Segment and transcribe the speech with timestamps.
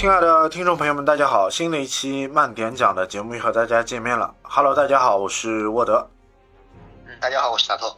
[0.00, 1.50] 亲爱的听众朋友们，大家好！
[1.50, 4.34] 新的一期慢点讲的节目又和大家见面了。
[4.40, 6.08] Hello，大家好，我是沃德。
[7.04, 7.94] 嗯，大家好，我是萨托。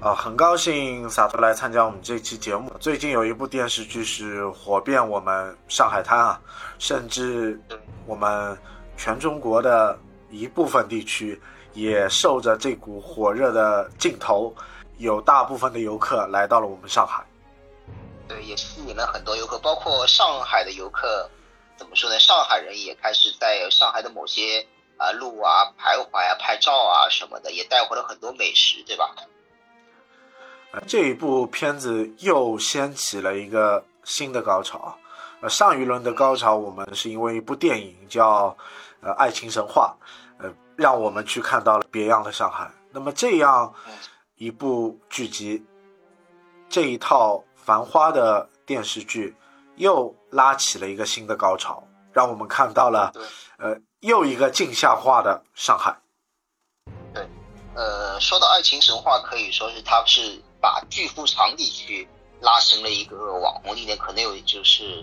[0.00, 2.68] 啊，很高兴萨托来参加我们这期节目。
[2.80, 6.40] 最近有一部电视剧是火遍我们上海滩啊，
[6.80, 7.60] 甚至
[8.06, 8.58] 我们
[8.96, 9.96] 全中国的
[10.30, 11.40] 一部分地区
[11.74, 14.52] 也受着这股火热的劲头，
[14.96, 17.24] 有大部分的游客来到了我们上海。
[18.26, 21.28] 对，也吸引了很多游客，包括上海的游客，
[21.76, 22.18] 怎么说呢？
[22.18, 24.66] 上海人也开始在上海的某些
[24.96, 29.14] 啊路啊徘徊啊、拍照啊什么的，也带回了很多美食，对吧？
[30.86, 34.96] 这一部片子又掀起了一个新的高潮。
[35.42, 38.48] 呃，上一轮的高潮，我们是因为一部电影叫
[39.02, 39.94] 《呃爱情神话》，
[40.42, 42.70] 呃，让我们去看到了别样的上海。
[42.90, 43.74] 那么这样
[44.36, 45.62] 一部剧集，
[46.70, 47.43] 这一套。
[47.64, 49.34] 繁花的电视剧
[49.76, 53.10] 又拉起了一个新的高潮，让我们看到了，
[53.56, 55.96] 呃，又一个镜像化的上海。
[57.14, 57.26] 对，
[57.74, 62.06] 呃，说到爱情神话，可以说是它是把巨富长地区
[62.42, 65.02] 拉升了一个网红地点，可能有就是，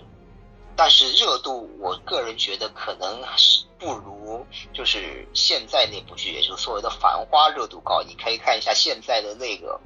[0.74, 8.02] 但是热度，我个人觉得可能是不如就是现在那部剧，也就是所谓的繁花热度高。
[8.02, 9.78] 你可以看一下现在的那个。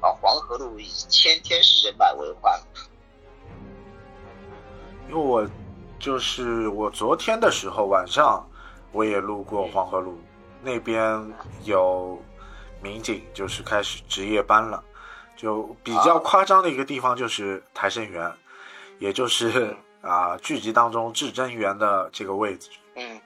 [0.00, 0.76] 啊，黄河路
[1.10, 2.60] 天天是人满为患。
[5.08, 5.46] 因为我
[5.98, 8.44] 就是我昨天的时候晚上，
[8.90, 10.18] 我也路过黄河路
[10.60, 11.32] 那边
[11.64, 12.20] 有
[12.80, 14.82] 民警，就是开始值夜班了。
[15.36, 18.32] 就比较夸张的一个地方就是台生园，
[18.98, 22.68] 也就是啊剧集当中至真园的这个位置。
[22.96, 23.20] 嗯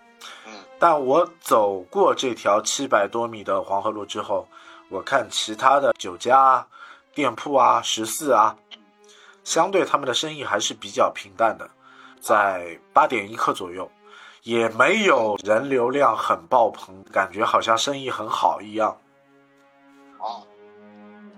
[0.47, 0.53] 嗯。
[0.79, 4.47] 但我走过这条七百多米的黄河路之后。
[4.89, 6.65] 我看其他的酒家、
[7.13, 8.57] 店铺啊、食肆啊，
[9.43, 11.69] 相对他们的生意还是比较平淡的，
[12.21, 13.91] 在八点一刻左右，
[14.45, 18.97] 也没有人流量很爆棚，感觉好像生意很好一样。
[20.21, 20.47] 哦，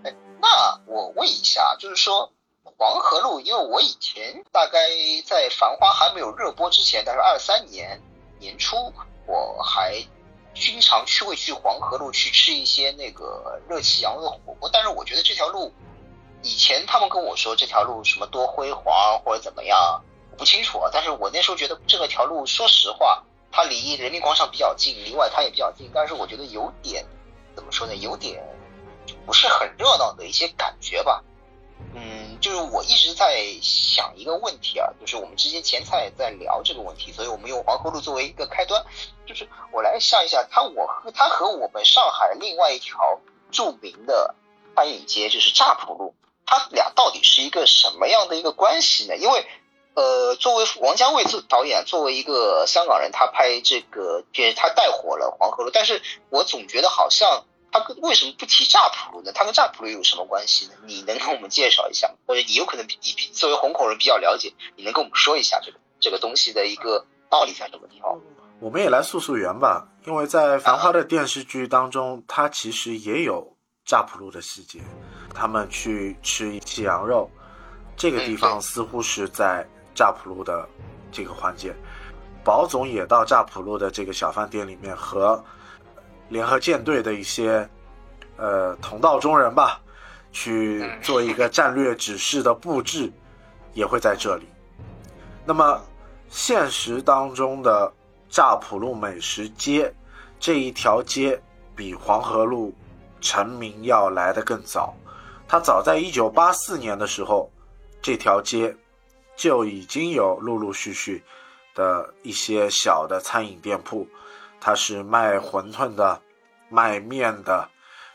[0.04, 2.31] 哎，那我问一下，就是说
[2.78, 4.78] 黄河路，因为我以前大概
[5.27, 8.00] 在《繁花》还没有热播之前，大概二三年
[8.39, 8.77] 年初，
[9.27, 10.03] 我还。
[10.55, 15.72] 经常去会去黄河路去吃一些那个热气羊肉火锅，但是我觉得这条路，
[16.43, 20.03] 以前他们跟我说这条路什么多辉煌或者怎么样，
[20.33, 20.91] 我不清楚啊。
[20.93, 23.22] 但是我那时候觉得这个条路，说实话，
[23.53, 27.06] 它离人民广场比较近，离外滩也比较近，但是我觉得有点
[27.55, 28.43] 怎么说呢，有点
[29.27, 31.22] 不是很热闹的一些感觉吧。
[31.95, 38.84] 嗯，就是我一直在想一个问题啊，就是我们之前前菜在聊这个问题，所以我们用黄河路作为一个开端，
[39.26, 44.34] 就是我来想一下，它我和它和我们上海另外一条著名的
[44.75, 46.15] 餐饮街就是乍浦路，
[46.47, 49.16] 它俩到底是一个什么样的一个关系呢？
[49.16, 49.47] 因为
[49.94, 57.44] 呃，作为王家卫做导演，作为一个香港人，他拍这个就是，他带火了黄河路，但是我总觉得好像。
[57.70, 59.30] 他跟为什么不提乍浦路呢？
[59.32, 60.72] 他跟乍浦路有什么关系呢？
[60.86, 68.18] 你能跟我们介绍一下吗，或者你有可能你作为虹口人比较了解，你能跟我们说一下这个这个东西的一个道理在什么地方？
[68.58, 73.54] 我们也来溯溯源吧，因为在《繁花》的电视剧当中，它其实也有
[73.84, 74.80] 乍浦路的细节。
[75.34, 77.30] 他们去吃一气羊肉，
[77.96, 79.64] 这个地方似乎是在
[79.94, 80.66] 乍浦路的
[81.12, 81.74] 这个环节。
[82.42, 85.44] 宝总也到乍浦路的这个小饭店里面和。
[86.28, 87.69] 联合舰队的一些，
[88.37, 89.81] 呃，同道中人吧，
[90.33, 93.11] 去做一个战略指示的布置，
[93.75, 94.47] 也会在这里。
[95.44, 95.81] 那么，
[96.28, 97.91] 现实当中的
[98.28, 99.93] 乍浦路美食街
[100.39, 101.41] 这一条街，
[101.75, 102.75] 比黄河路
[103.21, 104.95] 成名要来的更早。
[105.49, 107.50] 它早在一九八四年的时候，
[108.03, 108.77] 这条街
[109.34, 111.25] 就已经有陆陆续续
[111.75, 114.06] 的一些小的餐饮店铺。
[114.60, 116.20] 他是卖馄饨的，
[116.69, 117.69] 卖面的，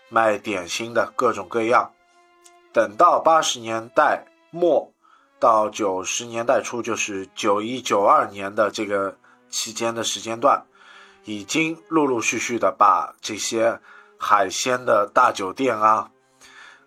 [0.09, 1.91] 卖点心的，各种各样。
[2.71, 4.91] 等到八十年代末
[5.39, 9.17] 到九十年代初，就是九一九二年的这个
[9.49, 10.65] 期间的时间段，
[11.23, 13.79] 已经陆陆续续的把这些
[14.17, 16.09] 海鲜的大酒店啊，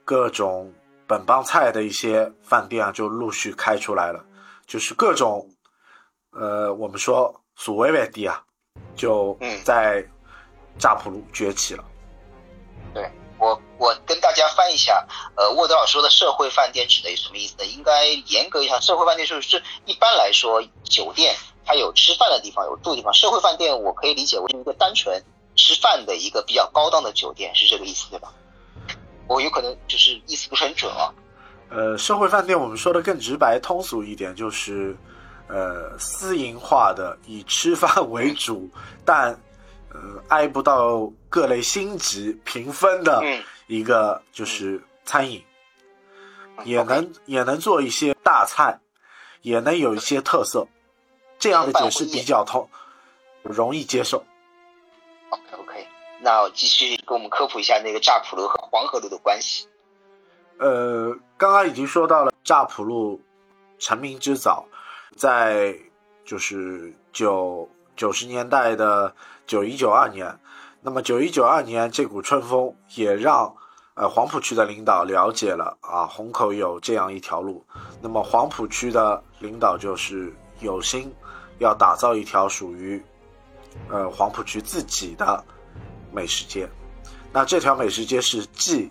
[0.04, 0.72] 各种
[1.06, 4.25] 本帮菜的一些饭店啊，就陆续开出来了，
[4.66, 5.48] 就是各种，
[6.32, 8.42] 呃，我们说所谓外地啊。
[8.96, 10.04] 就在
[10.78, 11.84] 乍浦路崛起了。
[12.93, 13.08] 对
[13.38, 15.06] 我，我跟大家翻译一下，
[15.37, 17.66] 呃，沃德尔说的社会饭店指的什么意思呢？
[17.66, 23.12] 应该严格一下，社会饭店就是一般来说，酒店它有吃饭的地方，有住的地方。
[23.12, 25.22] 社会饭店我可以理解为一个单纯
[25.54, 28.32] 吃饭的一个比较高档的酒店，是这个意思对吧？
[29.28, 31.12] 我有可能就是意思不是很准啊。
[31.69, 34.96] 呃，社会饭店我们说的更直白、通俗一点，就是
[35.48, 38.69] 呃私营化的以吃饭为主，
[39.04, 39.32] 但
[39.93, 43.22] 呃挨不到各类星级评分的
[43.66, 45.44] 一个就是餐饮，
[46.64, 48.78] 也能也能做一些大菜，
[49.43, 50.66] 也能有一些特色，
[51.38, 52.69] 这样的解释比较通，
[53.43, 54.25] 容易接受。
[55.31, 55.88] OK OK，
[56.20, 59.69] 那我继续给我们科普一下那个乍浦路和黄河路的关系。
[60.58, 63.20] 呃，刚刚已经说到了乍浦路
[63.78, 64.66] 成名之早，
[65.16, 65.74] 在
[66.24, 69.14] 就是九九十年代的
[69.46, 70.38] 九一九二年，
[70.82, 73.56] 那么九一九二年这股春风也让
[73.94, 77.64] 呃黄浦区的领导了解了啊虹口有这样一条路，
[78.02, 81.12] 那么黄浦区的领导就是有心
[81.58, 83.02] 要打造一条属于
[83.88, 85.42] 呃黄浦区自己的
[86.12, 86.69] 美食街，
[87.32, 88.90] 那这条美食街是继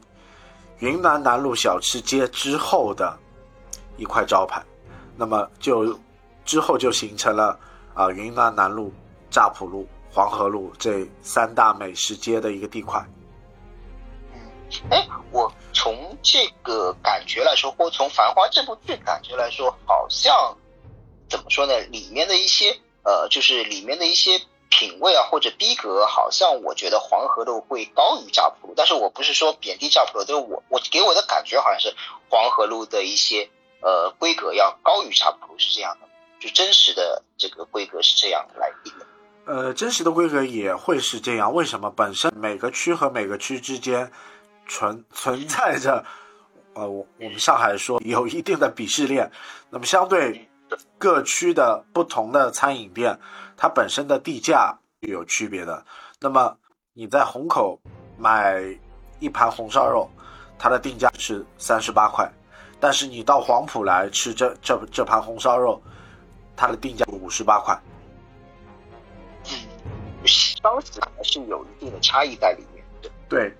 [0.79, 3.17] 云南南路小吃街之后的
[3.97, 4.63] 一块招牌，
[5.15, 5.97] 那么就
[6.45, 7.59] 之后就形成了
[7.93, 8.93] 啊云南南路、
[9.29, 13.03] 乍浦路、黄河路这三大美食街的一个地块。
[14.89, 20.55] 哎，我从这个感觉来说，或从《繁花》这部剧感觉来说，好像
[21.27, 21.77] 怎么说呢？
[21.91, 24.39] 里面的一些呃，就是里面的一些。
[24.67, 31.95] 品味啊，或者逼格，好像我觉得黄河路会高于乍浦路，但是我不是说贬低乍浦路，就是我我给我的感觉好像是
[32.29, 33.49] 黄河路的一些
[33.81, 36.07] 呃规格要高于乍浦路，是这样的，
[36.39, 39.05] 就真实的这个规格是这样来定的。
[39.45, 41.91] 呃，真实的规格也会是这样，为什么？
[41.91, 44.11] 本身每个区和每个区之间
[44.67, 46.03] 存存在着，
[46.73, 49.31] 呃，我我们上海说有一定的鄙视链，
[49.69, 50.49] 那么相对
[50.97, 53.19] 各区的不同的餐饮店。
[53.55, 55.85] 它本身的地价有区别的，
[56.19, 56.57] 那么
[56.93, 57.79] 你在虹口
[58.17, 58.61] 买
[59.19, 60.09] 一盘红烧肉，
[60.57, 62.29] 它的定价是三十八块，
[62.79, 65.81] 但是你到黄浦来吃这这这盘红烧肉，
[66.55, 67.79] 它的定价五十八块。
[69.49, 69.51] 嗯，
[70.61, 73.09] 当时还是有一定的差异在里面的。
[73.29, 73.51] 对。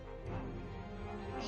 [1.40, 1.48] 嗯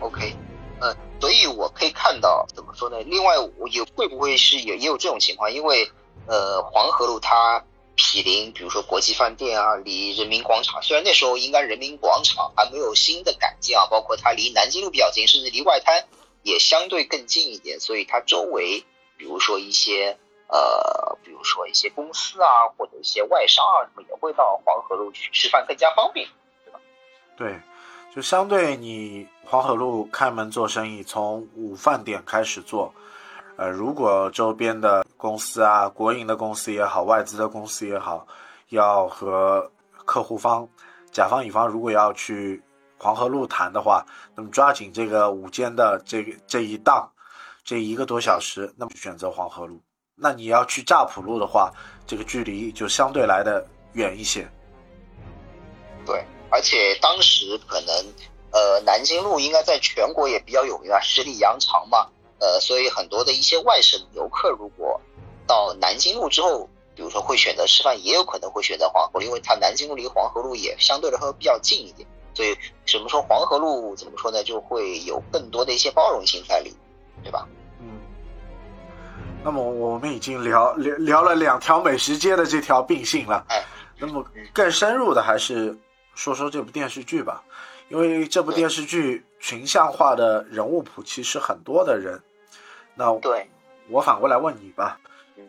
[0.00, 0.34] ，OK，
[0.80, 3.00] 呃，所以我可以看到怎么说呢？
[3.02, 5.52] 另外，我也会不会是也也有这种情况？
[5.52, 5.90] 因为
[6.26, 7.64] 呃，黄河路它。
[7.98, 10.82] 毗邻，比如说国际饭店啊，离人民广场。
[10.82, 16.04] 虽然那时候应该人民广场还没有新的改建啊，包括它离南京路比较近，甚至离外滩
[16.42, 18.84] 也相对更近一点，所以它周围，
[19.16, 20.18] 比如说一些
[20.48, 26.28] 呃，比如说一些公司啊，或者一些外商啊什么，也会到黄河路去吃饭更加方便，
[26.64, 26.80] 对吧？
[27.36, 27.60] 对，
[28.14, 32.92] 就相对你黄河路开门做生意，从午饭点开始做。
[33.56, 38.26] 呃，如果周边的公司啊，国营的公司也好，外资的公司也好，
[38.68, 39.70] 要和
[40.04, 40.68] 客户方、
[41.10, 42.62] 甲方乙方如果要去
[42.98, 44.04] 黄河路谈的话，
[44.34, 47.10] 那么抓紧这个午间的这这一档，
[47.64, 49.80] 这一个多小时，那么选择黄河路。
[50.18, 51.70] 那你要去乍浦路的话，
[52.06, 54.48] 这个距离就相对来的远一些。
[56.06, 57.94] 对，而且当时可能，
[58.50, 62.08] 呃，南京路应该在全国也比较有名啊，十里洋场嘛。
[62.38, 65.00] 呃，所以很多的一些外省游客，如果
[65.46, 76.74] 到南京路之后，比如说会选择吃饭，也有可能会选择黄河，因为它南京路离黄河路也相对来说比较近一点，所以怎么说黄河路怎么说呢，就会有更多的一些包容性在里，
[77.22, 77.46] 对吧？
[79.46, 79.48] 嗯。
[79.48, 83.64] 那么我们已经聊聊聊了两条美食街的这条并性了，哎，
[83.98, 85.76] 那么更深入的还是
[86.16, 87.42] 说说这部电视剧吧。
[87.88, 92.20] 因为这部电视剧群像化的人物谱其实很多的人，
[92.96, 93.48] 那对，
[93.88, 94.98] 我反过来问你吧，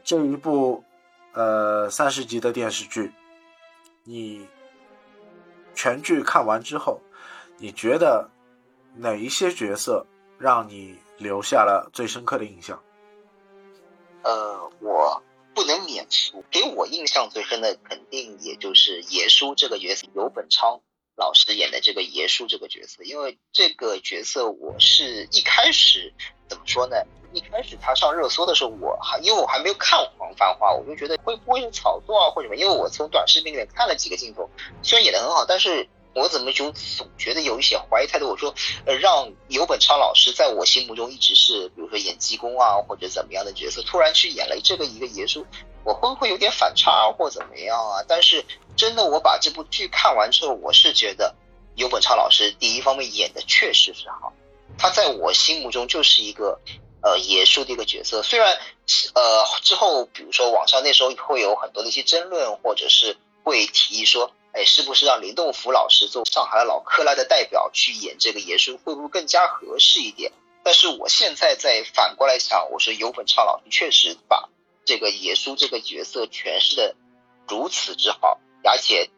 [0.03, 0.83] 这一部
[1.33, 3.11] 呃三十集的电视剧，
[4.03, 4.47] 你
[5.73, 7.01] 全剧看完之后，
[7.57, 8.29] 你觉得
[8.93, 10.05] 哪一些角色
[10.37, 12.79] 让你留下了最深刻的印象？
[14.27, 15.23] 呃，我
[15.55, 20.81] 不能免俗，给我印象最深的肯定也就是爷叔这个角色，游本昌。
[21.15, 26.13] 老师演的这个爷叔这个角色，因为这个角色我是一开始
[26.47, 26.97] 怎么说呢？
[27.31, 32.55] 一开始他上热搜的时候，我还因为我还没有看《黄繁花》，我就觉得会不会是炒作啊，或者什么？
[32.57, 34.49] 因为我从短视频里面看了几个镜头，
[34.83, 38.27] 虽然演的很好，但是我怎么就总觉得有一些怀疑态度。
[38.27, 38.53] 我说，
[38.85, 45.45] 呃，让游本昌老师在我心目中一直是，比如说演济公啊或者怎么样的角色，突然去演了这个一个爷叔，
[45.85, 48.03] 我会不会有点反差或怎么样啊？
[48.07, 48.43] 但是。
[48.77, 51.33] 真的，我把这部剧看完之后，我是觉得
[51.73, 54.31] 尤本昌老师第一方面演的确实是好，
[54.77, 56.59] 他在我心目中就是一个
[57.01, 58.21] 呃野叔的一个角色。
[58.21, 58.55] 虽然
[59.15, 70.31] 呃之后，比如说网上那时候会有很多的一些争论，或者是会提议说，哎，是不是让林栋甫老师做上海的老克拉的代表去演这个野叔，会不会更加合适一点？
[70.63, 74.49] 但是我现在再反过来想，我说尤本昌老师确实把
[74.83, 76.95] 这个耶稣这个角色诠释的
[77.47, 79.09] 如此之好，而且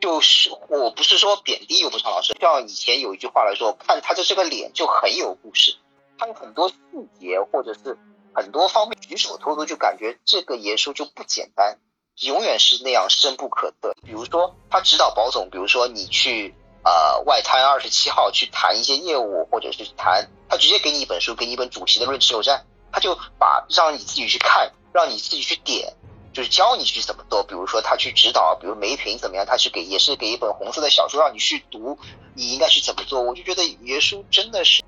[0.00, 5.76] 就是我不是说贬低尤伯昌老师，像以前有一句话来说，看他的这个脸就很有故事，
[6.18, 6.74] 他有很多细
[7.18, 7.96] 节或者是
[8.34, 11.78] 很多方面举手投足，就感觉这个耶稣就不简单，
[12.20, 13.94] 永远是那样深不可测。
[14.04, 16.54] 比如说他指导保总，比如说你去。
[16.82, 22.56] 呃，外滩二十七号去谈一些业务，或者是谈，他直接给你一本书，给你一本主席的《论持有战》，
[22.90, 25.92] 他就把让你自己去看，让你自己去点，
[26.32, 27.44] 就是教你去怎么做。
[27.44, 31.98] 比如说他去指导，比如梅平怎么样，他去给也是给一本红色的小说让你去读，
[32.34, 33.20] 你应该去怎么做。
[33.20, 34.82] 我就觉得约书真的是，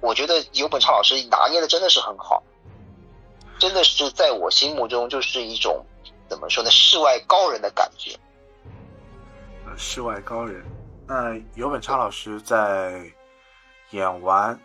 [0.00, 2.40] 我觉得有本昌老师拿捏的真的是很好，
[3.58, 5.84] 真的是在我心目中就是一种
[6.32, 8.18] 怎么说呢，世外高人的感觉。
[9.66, 10.64] 呃，世外高人。
[11.06, 13.04] 那游本昌老师在
[13.90, 14.56] 演完《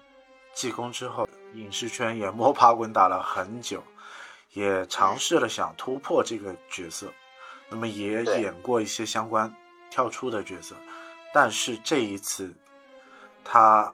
[0.54, 3.84] 济公》之后，影视圈也摸爬滚打了很久，
[4.54, 7.12] 也尝试了想突破这个角色，
[7.68, 9.54] 那么也演过一些相关
[9.90, 10.74] 跳出的角色，
[11.34, 12.56] 但是这一次
[13.44, 13.94] 他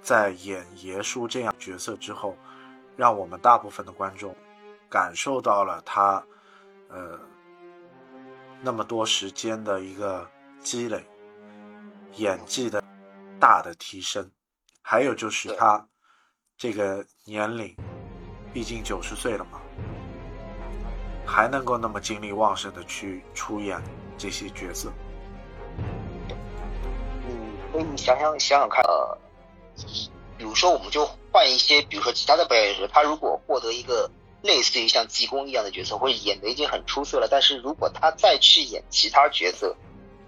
[0.00, 2.36] 在演爷叔这样角色之后，
[2.94, 4.32] 让我们大部分的观众
[4.88, 6.24] 感受到了他
[6.88, 7.18] 呃
[8.62, 10.28] 那么多时间的一个
[10.60, 11.04] 积累。
[12.14, 12.82] 演技的
[13.38, 14.30] 大的提升，
[14.80, 15.86] 还有就是他
[16.56, 17.76] 这个年龄，
[18.54, 19.60] 毕竟九十岁了嘛，
[21.26, 23.78] 还能够那么精力旺盛的去出演
[24.16, 24.90] 这些角色。
[27.28, 29.18] 嗯，所以你想想想想看，呃，
[30.38, 34.10] 比如说我们就换一些，比如说其他的表演者，他如果获得一个
[34.46, 39.76] 类似于像济公一样的角色，或者演的已经很出色了，但是如果他再去演其他角色，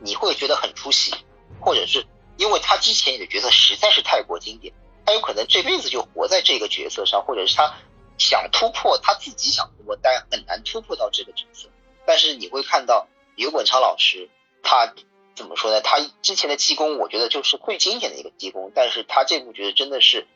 [0.01, 1.15] 你会觉得很出戏。
[1.61, 2.07] 或者是
[2.37, 4.73] 因为他之前演的角色实在是太过经典，
[5.05, 7.75] 他有可能这辈子就活在这个角色上，或者是他
[8.17, 11.69] 想突破他自己想突破，但很难突破到这个角色。
[12.07, 14.31] 但是你会看到刘本昌老师，
[14.63, 14.95] 他
[15.35, 15.81] 怎么说呢？
[15.81, 20.29] 他之前的济公，我觉得就是最经典的一个济公，但是他这部角色真的是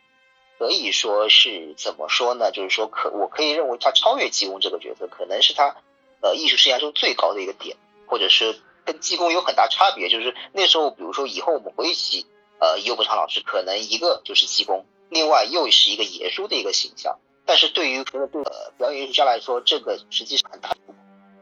[0.63, 2.53] 可以说是怎么说呢？
[2.53, 5.75] 就是说可我可以认为他超越济公这个角色，可能是他
[6.21, 7.77] 呃艺术生涯中最高的一个点，
[8.07, 8.61] 或者是。
[8.85, 12.27] 跟济公有很大差别，就是那时候，比如说以后我们回忆起，
[12.59, 17.21] 呃，尤伯昌老师，可能一个就是济公，另外又是一个爷叔的一个形象。
[17.47, 20.75] 但是对于可能对呃表演艺术家来说，这个实际上很大，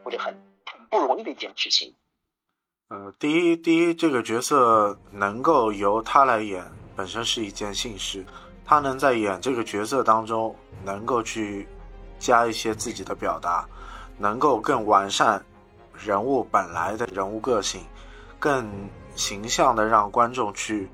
[0.03, 0.39] 或者很
[0.91, 1.95] 不容易的一件事情。
[2.89, 6.63] 呃，第一，第一，这个角色能够由他来演，
[6.95, 8.23] 本身是一件幸事。
[8.65, 11.67] 他能在演这个角色当中，能够去
[12.19, 13.67] 加一些自己的表达，
[14.17, 15.43] 能够更完善。
[16.03, 17.81] 人物本来的人物个性，
[18.39, 18.67] 更
[19.13, 20.89] 形象的让观众去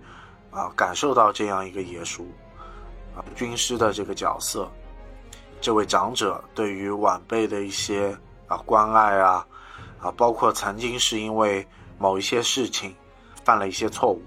[0.52, 2.28] 啊感受到这样一个爷叔
[3.16, 4.70] 啊军师的这个角色，
[5.62, 9.48] 这位长者对于晚辈的一些啊关爱啊
[10.02, 11.66] 啊，包括曾经是因为
[11.98, 12.94] 某一些事情
[13.46, 14.22] 犯了一些错误，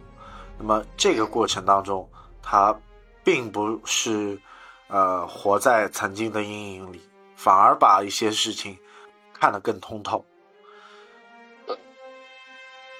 [0.56, 2.08] 那么这个过程当中，
[2.40, 2.74] 他
[3.22, 4.40] 并不是
[4.88, 7.00] 呃活在曾经的阴影里，
[7.36, 8.78] 反而把一些事情
[9.32, 10.24] 看得更通透。
[11.66, 11.76] 对，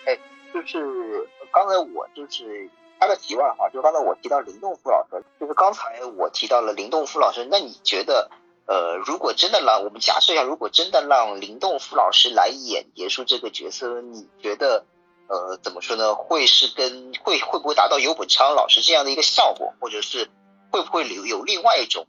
[0.06, 0.18] 哎
[0.52, 8.30] 就是刚才我就是他个题外话，就刚才我提到林栋夫老师，就是刚才我提到了林栋夫老师，那你觉得，
[8.66, 14.84] 呃，如果真的让我们假设一下，如果真的让林栋夫老师来演结束这个角色，你觉得，
[15.30, 16.14] 呃，怎么说呢？
[16.16, 20.28] 会是跟会会不会达到尤本昌老师这样的一个效果，或者是
[20.72, 22.06] 会不会有有另外一种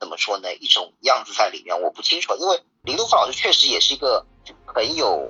[0.00, 0.54] 怎么说呢？
[0.54, 1.82] 一种样子在里面？
[1.82, 4.24] 我不清楚，因为林动福老师确实也是一个
[4.64, 5.28] 很有。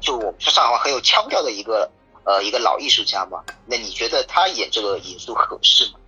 [0.00, 1.90] 就我们说上海话很有腔调的一个
[2.24, 5.98] 呃一个老艺术家嘛，那你觉得他演这个耶稣合适吗？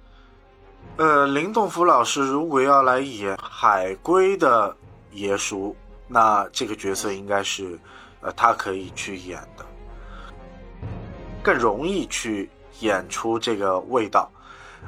[0.96, 4.74] 呃，林动福老师如果要来演海龟的
[5.10, 5.74] 耶稣，
[6.08, 7.78] 那这个角色应该是
[8.22, 9.66] 呃他可以去演的，
[11.42, 12.48] 更容易去
[12.80, 14.30] 演出这个味道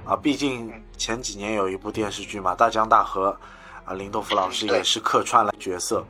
[0.04, 0.14] 啊。
[0.16, 3.36] 毕竟前几年有一部电视剧嘛，《大江大河》，
[3.90, 6.04] 啊，林东福老师也是客串了角色。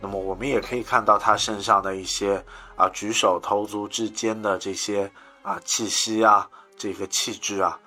[0.00, 2.42] 那么我们也可以看到他身上的一些
[2.74, 5.10] 啊举手投足之间的这些
[5.42, 7.78] 啊气息啊，这个气质啊，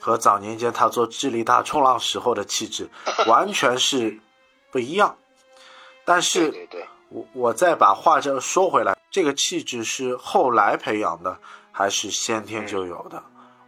[0.00, 2.90] 和早年间他做智力大冲浪时候的气质
[3.28, 4.18] 完全是
[4.72, 5.16] 不一样。
[6.04, 6.50] 但是，
[7.10, 11.38] 我我再把话这说回来，这个气质是后来培养的，
[11.72, 13.22] 还是先天就有的？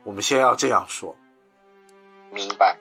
[0.04, 1.14] 我们先要这样说。
[2.30, 2.78] 明白。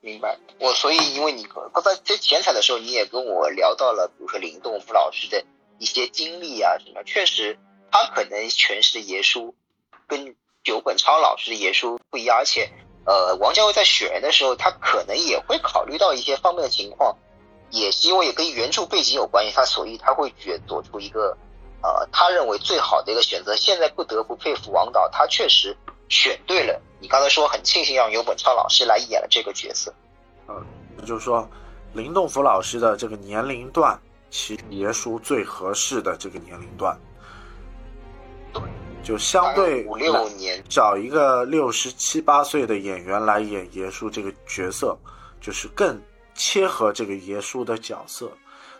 [0.00, 5.44] 明白，我所以因为你刚才在前彩的时候，你也跟我聊到了，比如说林动夫老师的
[5.78, 7.58] 一些经历啊什么，确实
[7.90, 9.56] 他可能诠释的爷叔
[10.06, 12.70] 跟九本超老师的爷叔不一样，而且
[13.06, 17.18] 呃，王家卫在选人的时候，他可能也会考虑到一些方面的情况，
[17.70, 21.36] 也是因为跟原著背景有关系，他所以他会选做出一个
[21.82, 23.54] 呃他认为最好的一个选择。
[23.56, 25.76] 现在不得不佩服王导，他确实
[26.08, 26.80] 选对了。
[27.00, 29.94] 你刚才说很庆幸让游本昌老师来演了这个角色，
[30.48, 30.66] 嗯，
[31.06, 31.48] 就是说
[31.92, 33.96] 林动福老师的这个年龄段，
[34.30, 36.98] 其实爷叔最合适的这个年龄段，
[38.52, 38.62] 对，
[39.04, 44.98] 就相对五六年找一个六十七八岁的演员来演爷叔这个角色，
[45.40, 46.00] 就是更
[46.38, 48.32] 切合这个耶稣的角色。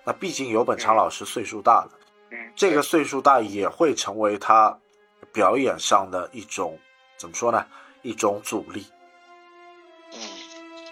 [0.05, 1.91] 那毕竟游本昌老师岁数大了，
[2.31, 4.79] 嗯，这个岁数大也会成为他
[5.33, 6.79] 表演上的一种
[7.19, 7.67] 怎么说呢？
[8.01, 8.87] 一种阻力。
[10.15, 10.21] 嗯，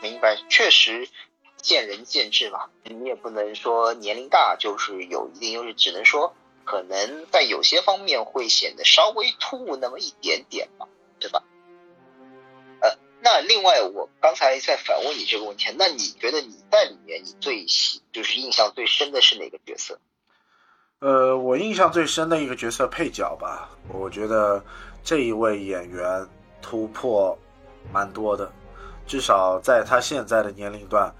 [0.03, 1.09] 明白，确实
[1.57, 2.69] 见仁见智吧。
[2.85, 10.87] 你也不能说年龄大就是有一定优势，只能说可能在有些方面会显得稍微突兀那么一点点吧？
[13.27, 19.99] 呃，那另外我刚才在反问你这个问题，那你觉得你在里面你最喜就是印象最深的是哪个角色？
[21.01, 24.65] 呃，我印象最深的一个角色配角吧，我觉得
[25.03, 26.25] 这一位演员
[26.63, 27.37] 突破
[27.93, 28.51] 蛮多的，
[29.09, 31.13] 至少在他现在的年龄段，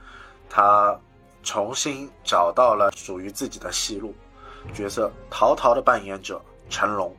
[0.49, 0.97] 他
[1.43, 4.15] 重新找到了属于自己的戏路。
[4.73, 7.15] 角色陶陶的扮演者成龙，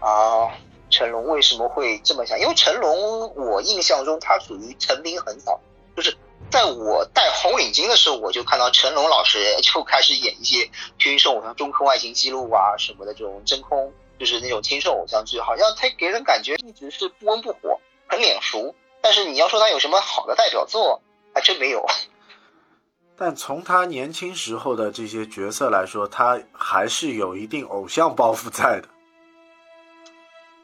[0.00, 0.50] 啊，
[0.92, 2.38] 成龙为什么会这么想？
[2.38, 5.58] 因为成龙，我印象中他属于成名很早，
[5.96, 6.16] 就是
[6.50, 18.74] 在我戴红领巾的时候，我就看到成龙老师就开始演一些军事偶像、中科外星记录啊什么的这种真空，就是那种青春偶像剧，好像他给人感觉一直是不温不火，很脸熟。
[19.00, 21.00] 但是你要说他有什么好的代表作，
[21.34, 21.84] 还真没有。
[23.18, 28.88] 但从他年轻时候的这些角色来说，他还是有一定偶像包袱在的。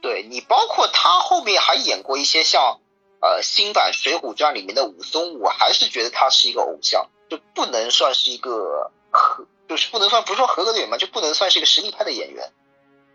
[0.00, 2.80] 对你，包括他后面还演过一些像
[3.20, 12.48] 呃新版《水浒传》里面的武松，我还是觉得他是一个偶像，就不能算是一个合，就是不能算不是说合格的演员嘛，就不能算是一个实力派的演员。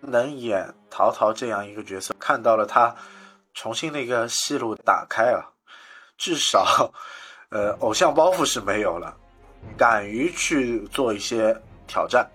[0.02, 2.94] 能演陶陶这样一个角色，看到了他
[3.54, 5.48] 重新那个戏路打开啊，
[6.18, 6.92] 至少
[7.50, 9.16] 呃偶像包袱是没有了，
[9.78, 11.56] 敢于去做一些
[11.88, 12.30] 挑战。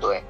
[0.00, 0.24] 对，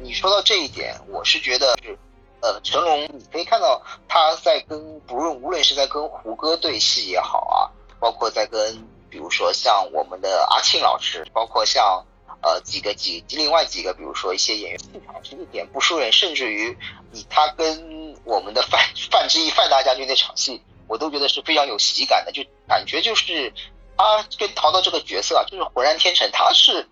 [0.00, 1.98] 你说到这一点，我是觉得是，
[2.40, 8.76] 呃，成龙，你可以看到他在跟不论无论是在跟胡歌对戏也好啊，包括在跟
[9.10, 12.04] 比如说像我们的阿庆老师，包括像
[12.42, 16.76] 呃几个几另外几个，比如说一些演员气场是一点不输人，甚至于
[17.10, 18.80] 你他跟我们的范
[19.10, 23.52] 范志毅范大将军那场戏，我都觉得是非常有喜感的，就感觉就是
[23.96, 26.88] 他跟陶陶这个角色啊，就是浑然天成，他是。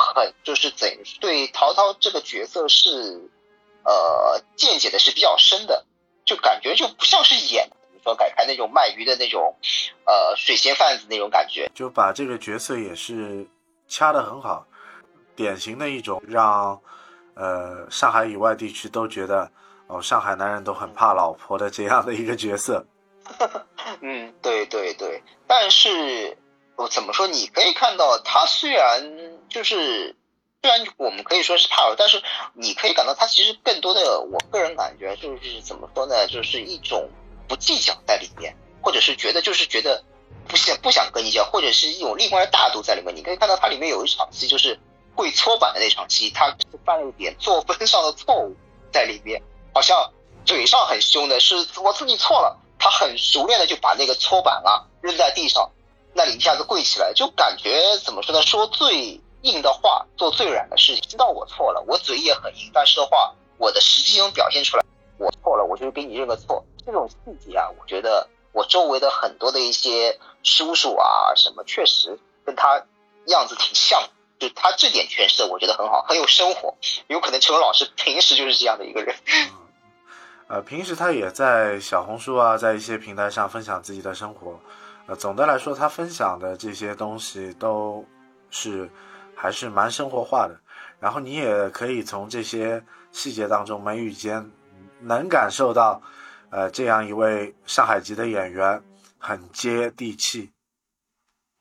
[0.00, 0.88] 很就是怎
[1.20, 3.28] 对曹操这个角色是，
[3.84, 5.84] 呃，见解的是比较深的，
[6.24, 9.54] 就感觉就不像是演，怎么说改开那种卖鱼的那种，
[10.04, 13.46] 呃，水仙贩子那种感觉，就把这个角色也是
[13.86, 14.66] 掐得很好，
[15.36, 16.80] 典型的一种让，
[17.34, 19.50] 呃，上海以外地区都觉得
[19.86, 22.84] 哦，上海男人都很怕老婆的这样的一个角色。
[24.00, 26.36] 嗯，对对对，但是。
[26.76, 27.26] 我怎么说？
[27.26, 30.16] 你可以看到，他虽然就是，
[30.62, 32.22] 虽然我们可以说是怕，但是
[32.54, 36.26] 你可以感到他其实更多的，我个人感觉就是怎么说呢？
[36.26, 37.08] 就是一种
[37.46, 40.02] 不计较在里面，或者是觉得就是觉得
[40.48, 43.14] 不想不想跟你讲，或者是一种另外的大度在里面。
[43.14, 44.80] 你可以看到它里面有一场戏，就是
[45.14, 46.56] 跪搓板的那场戏，他
[46.86, 48.56] 犯了一点作风上的错误
[48.90, 49.42] 在里面，
[49.74, 50.12] 好像
[50.46, 55.70] 嘴上很凶的是我自己错了，他很熟练的就把那个搓板啊扔在地上。
[56.12, 58.42] 那里一下子跪起来，就感觉怎么说呢？
[58.42, 61.02] 说最硬的话，做最软的事情。
[61.08, 64.84] 知道我错了，我嘴也很硬，但是的话，我的实际中表现出来，
[65.18, 66.64] 我错了，我就给你认个错。
[66.84, 72.84] 这种细节啊，我觉得我周围的很多的一些叔叔啊什么，确实跟他
[73.26, 74.02] 样子挺像，
[74.38, 76.74] 就他这点诠释的，我觉得很好，很有生活。
[77.06, 79.14] 有可能陈文老师平时就是这样的一个人。
[80.48, 84.58] 呃，平时他也在小红书啊，在一些平台上分享自己的生活。
[85.16, 88.04] 总的来说，他分享的这些东西都
[88.50, 88.88] 是
[89.34, 90.60] 还是蛮生活化的。
[90.98, 94.50] 然后你也可以从这些细节当中，眉宇间
[95.00, 96.00] 能感受到，
[96.50, 98.82] 呃，这样一位上海籍的演员
[99.18, 100.50] 很接地气。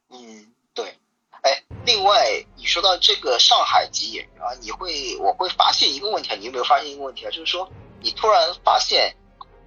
[0.09, 0.97] 嗯，对。
[1.41, 7.31] 哎，另外你说到这个上海籍演员啊，你会我会发现一个问题啊，你有没有发现一个问题啊？
[7.31, 9.15] 就是说，你突然发现。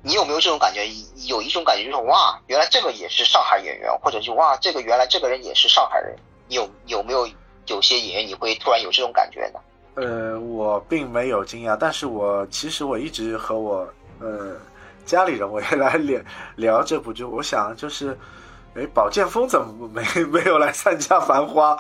[0.02, 0.86] 你有没有这种感觉？
[1.28, 6.16] 有一种感觉就是哇，原来这个也是上海演员，或者就哇，这个原来这个人也是上海人。
[6.48, 7.26] 有有没有
[7.66, 9.60] 有些演员你会突然有这种感觉呢？
[9.94, 13.88] 呃，我并没有惊讶，但是我其实我一直和我
[14.20, 14.56] 呃
[15.06, 16.20] 家里人我也来聊
[16.56, 17.22] 聊这部剧。
[17.22, 18.18] 我想就是
[18.74, 21.76] 哎，宝剑锋怎么没没有来参加《繁花》？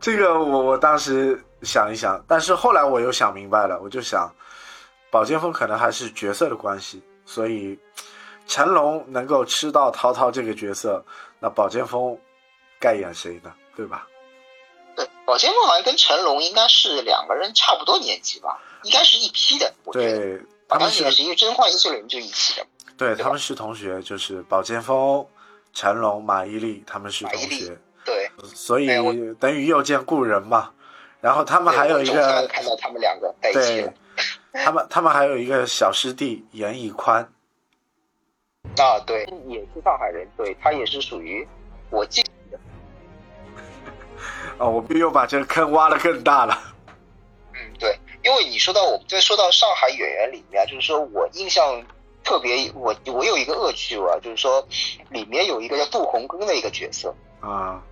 [0.00, 4.30] 这个我我当时想一想，但是后来我又想明白了，我就想，
[5.10, 7.78] 宝剑锋可能还是角色的关系，所以
[8.46, 11.02] 成龙能够吃到涛涛这个角色，
[11.40, 12.18] 那宝剑锋
[12.78, 13.50] 该演谁呢？
[13.74, 14.06] 对吧？
[14.94, 19.72] 对，宝剑锋好像跟成龙应该是两个人差不多年纪吧，应该是一批的。
[19.90, 22.66] 对，他们是因为《真幻一岁人》就一起的。
[22.98, 25.26] 对，他们是同学，就是宝剑锋。
[25.74, 28.88] 成龙、马伊琍他们是同学，对，所以
[29.40, 30.70] 等于又见故人嘛。
[31.18, 33.90] 然后他们还有一个看到他们两个在一起
[34.52, 37.22] 他们他们还有一个小师弟严屹宽。
[38.78, 41.46] 啊，对，也是上海人，对他也是属于
[41.90, 42.58] 我记得。
[44.58, 46.56] 啊， 我们又把这个坑挖的更大了。
[47.52, 51.82] 嗯，对，因为你说到我们在说到上海演员里面，就是说我印象。
[52.24, 54.64] 特别，我我有一个恶趣味，就是说，
[55.10, 57.82] 里面有一个叫杜洪根的一个角色啊，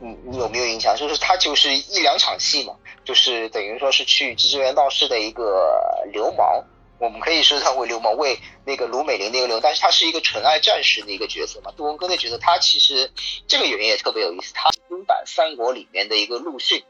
[0.00, 0.94] 你你有没有印象？
[0.96, 6.64] 就是他就是一两场戏嘛，就是等于说是去支援闹事的一个流氓，
[6.98, 11.72] 我们可以说他为流氓，为那个卢美玲那个流，但是他是一个纯爱战士的一个角色嘛。
[11.76, 13.10] 杜文根的角色，他其实
[13.46, 16.82] 这个演员也特别有意思，他新版三国里面的一个陆逊，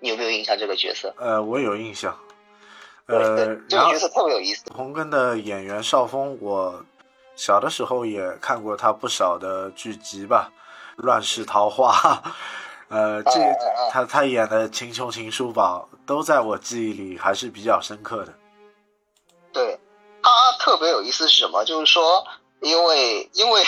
[0.00, 1.14] 你有没有印象这个角色？
[1.18, 2.18] 呃，我有印象。
[3.06, 3.36] 呃，
[3.68, 4.62] 这个角色特别有意思。
[4.72, 6.84] 红根的演员邵峰，我
[7.34, 10.52] 小的时候也看过他不少的剧集吧，
[10.96, 11.92] 《乱世桃花》。
[12.88, 13.32] 呃，这
[13.90, 18.34] 他他演的《秦琼秦叔宝》都在我记忆里还是比较深刻的。
[19.52, 19.80] 对
[20.22, 21.64] 他特别有意思是什么？
[21.64, 22.24] 就是说，
[22.60, 23.62] 因为因为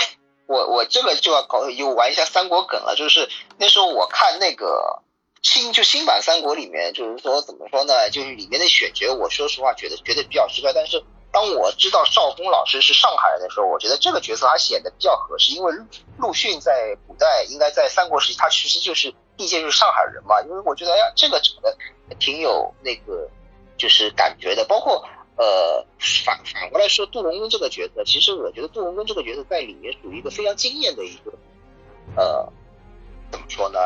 [0.46, 5.00] 我我这个就要搞又玩一下三国梗了，就是那时候我看那个。
[5.46, 8.08] 新就新版三国里面，就是说怎么说呢？
[8.08, 10.72] 就是里面的选角，我说实话觉得觉得比较奇怪。
[10.72, 15.84] 但是当我知道邵峰老师是上海人的时候，我觉得这个角色他显得比较合适，因为陆
[16.16, 20.40] 陆逊在古代应该在三国时期，他其实就是毕竟就是上海人嘛。
[20.42, 21.76] 因为我觉得哎呀，这个长得
[22.20, 23.28] 挺有那个
[23.76, 24.64] 就是感觉的。
[24.66, 25.04] 包括
[25.36, 25.84] 呃
[26.24, 31.32] 反反过来说，杜龙根这个角色，其实我觉得杜龙根这个角色在里面属于一个非常惊艳的一个
[32.16, 32.48] 呃
[33.32, 33.80] 怎么说呢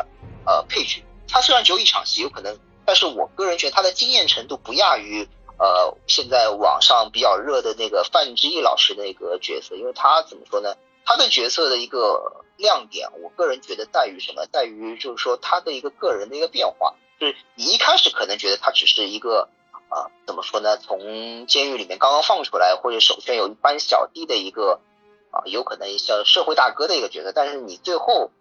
[0.45, 1.03] 呃配角。
[1.27, 5.27] 他虽然只有一场戏，有可能，但是我个人觉得他的惊艳程度不亚于
[5.59, 10.75] 呃现在网上比较热的那个范志毅老师那个角色，因为他怎么说呢？
[11.05, 14.45] 他的角色的一个亮点，我个人觉得在于什么？
[14.51, 19.49] 在于就是说他的一个个人的一个变化，就是你一开始可能觉得他只是一个
[19.89, 20.77] 啊怎么说呢？
[20.77, 24.79] 从监狱里面刚刚放出来，或者首先有一班小弟的一个
[25.31, 28.31] 啊有可能像社会大哥的一个角色，但是你最后。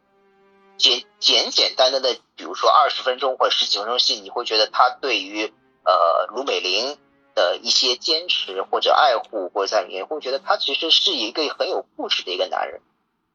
[0.80, 5.52] 简简简单单的，比如说二十分钟或者十几分钟戏，你会觉得他对于
[5.84, 6.96] 呃卢美玲
[7.38, 12.80] 的一些坚持或者爱护，或者在里面会觉得他其实是一个很有故事的一个男人，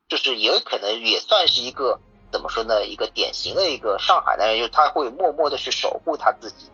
[0.09, 6.65] 就是也可能也算是一个怎么说呢，一个典型的一个上海男人，就是他会默默的去守护他自己，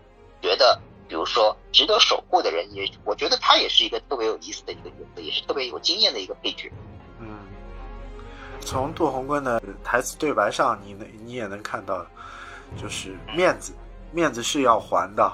[0.41, 6.71] 觉得比如说值得守护的人，也我觉得他也是一个特别有意思的一个角色，也是特别有经验的一个配角。
[7.19, 7.45] 嗯
[8.59, 12.05] 从杜洪坤的台词对白上，你能你也能看到，
[12.79, 13.73] 就是面子，
[14.11, 15.31] 面子是要还的。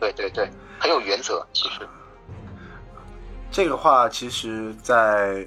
[0.00, 1.46] 对对对，很有原则。
[1.52, 1.88] 其实，
[3.50, 5.46] 这个话其实，在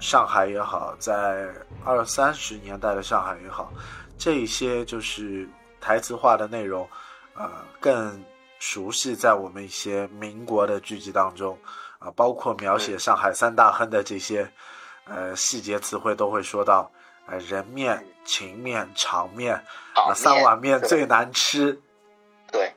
[0.00, 1.48] 上海也好，在
[1.84, 3.72] 二三十年代的上海也好，
[4.16, 5.48] 这一些就是
[5.80, 6.88] 台词化的内容，
[7.34, 7.50] 呃，
[7.80, 8.22] 更
[8.58, 11.58] 熟悉在我们一些民国的剧集当中，
[11.98, 14.50] 啊，包括描写上海三大亨的这些。
[15.10, 16.92] 呃，细节词汇都会说到，
[17.28, 19.58] 呃，人面、情面、场面，
[20.14, 21.80] 三碗面最难吃。
[22.52, 22.70] 对，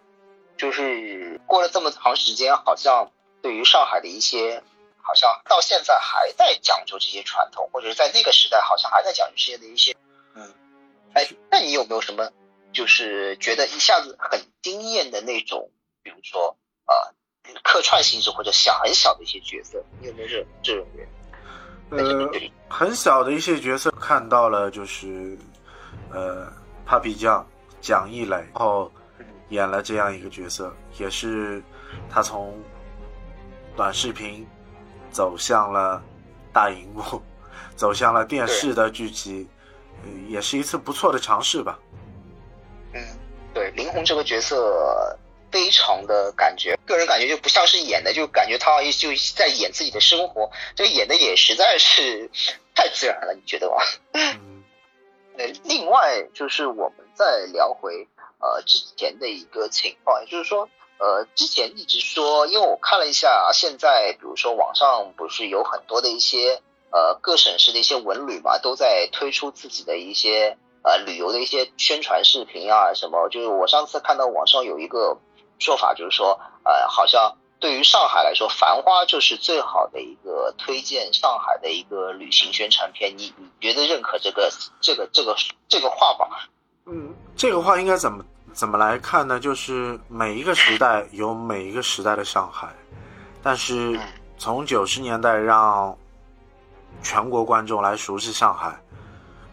[0.61, 4.61] 就是过了这么长时间，好像对于上海的一些，
[5.01, 9.95] 好像到现在还在讲究这些传统，或者是在那个时代好像还在讲究这些的一些，
[10.35, 10.53] 嗯，
[11.15, 12.31] 哎，那你有没有什么，
[12.71, 15.71] 就是觉得一下子很惊艳的那种，
[16.03, 16.93] 比如说啊，
[17.63, 21.09] 客串性质或者小很小的一些角色，你有没有这这种人？
[21.89, 22.29] 呃，
[22.69, 25.35] 很小的一些角色看到了，就是
[26.11, 26.47] 呃
[26.87, 27.43] ，Papi 酱
[27.81, 28.91] 蒋一磊，然后
[29.51, 31.61] 演了这样一个角色，也是
[32.09, 32.59] 他从
[33.75, 34.47] 短视频
[35.11, 36.01] 走向了
[36.51, 37.21] 大荧幕，
[37.77, 39.47] 走向了电视的剧集，
[40.27, 41.77] 也是一次不错的尝试吧。
[42.93, 43.01] 嗯，
[43.53, 45.15] 对，林红这个角色。
[45.51, 52.31] 非常的感觉，个人感觉就不像是演的，就感觉他就在演自己的生活，这个演的也实在是
[52.73, 53.75] 太自然了，你觉得吗？
[54.13, 54.63] 嗯。
[55.37, 58.07] 呃，另外就是我们再聊回
[58.41, 73.29] 呃之前的一个情况，也就是说，呃，之前一直说，因为我看了一下，现在比如说网上不是有很多的一些呃各省市的一些文旅嘛，都在推出自己的一些呃旅游的一些宣传视频啊什么。
[73.29, 75.17] 就是我上次看到网上有一个
[75.59, 83.17] 说法，就是说呃好像对于上海来说，《繁花》就是最好的一个推荐上海的一个旅行宣传片。
[83.17, 84.51] 你你觉得认可这个
[84.81, 85.35] 这个这个
[85.69, 86.37] 这个话吗？
[86.93, 89.39] 嗯，这个话应该怎么怎么来看呢？
[89.39, 92.67] 就是每一个时代有每一个时代的上海，
[93.41, 93.97] 但是
[94.37, 95.97] 从九十年代让
[97.01, 98.77] 全国观众来熟悉上海，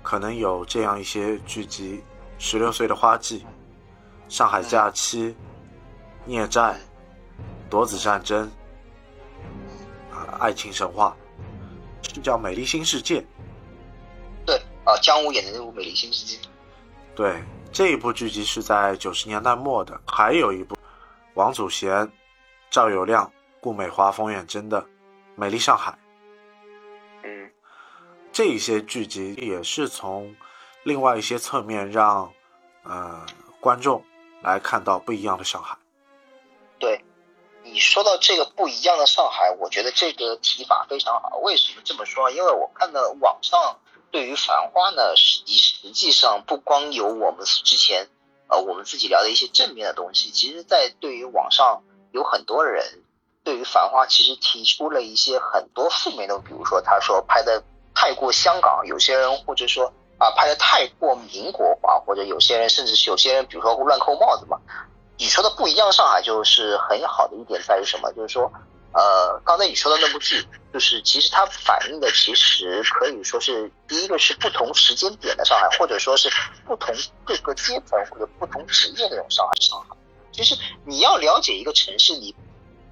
[0.02, 2.02] 可能有这样一些剧集：
[2.44, 3.38] 《十六岁的花季》
[4.28, 5.28] 《上海假期》
[6.24, 6.60] 《孽债》
[7.70, 8.50] 《夺子战争》
[10.12, 11.16] 啊，《爱情神话》
[12.14, 13.20] 是叫《美丽新世界》。
[14.44, 16.36] 对啊，姜武演的那部《美丽新世界》。
[17.18, 20.76] 对，这一部剧集是在九十年代末的，还有一部
[21.34, 22.08] 王祖贤、
[22.70, 24.80] 赵有亮、顾美华、冯远征的
[25.34, 25.90] 《美丽上海》。
[27.24, 27.50] 嗯，
[28.30, 30.36] 这一些剧集也是从
[30.84, 32.32] 另外一些侧面让
[32.84, 33.26] 呃
[33.58, 34.00] 观众
[34.40, 35.76] 来看到不一样的上海。
[36.78, 37.04] 对，
[37.64, 41.38] 你说到这个不一样的上海，我觉得这个提法非常好。
[41.38, 42.30] 为什么这么说？
[42.30, 43.76] 因为我看到网上。
[44.10, 48.08] 对于《繁花》呢，实实际上不光有我们之前，
[48.48, 52.84] 呃，我们自己聊的一些正面的东西，其实，在对于网上有很多人
[53.44, 57.62] 对于《繁花》其实提出了一些很多负面的，比如说他说拍的
[57.94, 64.58] 太过香港，有些人或者说啊拍的太过民国化，或者有些人甚至有些人，比如说乱扣帽子嘛。
[65.18, 68.12] 你说的不一样，上海就是很好的一点在于什么？
[68.12, 68.50] 就是说。
[68.98, 76.28] 呃，刚才你说的那部剧，就是其实它反映的其实可以说是第一个是不同时间点的上海，或者说是
[76.66, 76.92] 不同
[77.24, 79.52] 各个阶层或者不同职业那种上海。
[79.60, 79.96] 上海，
[80.32, 82.34] 其实你要了解一个城市，你